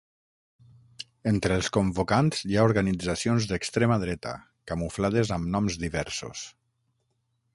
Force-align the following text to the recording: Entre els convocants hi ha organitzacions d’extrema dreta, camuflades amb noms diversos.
Entre 1.31 1.57
els 1.61 1.67
convocants 1.75 2.39
hi 2.47 2.57
ha 2.57 2.63
organitzacions 2.69 3.49
d’extrema 3.53 3.99
dreta, 4.05 4.33
camuflades 4.73 5.37
amb 5.39 5.49
noms 5.57 5.81
diversos. 5.87 6.45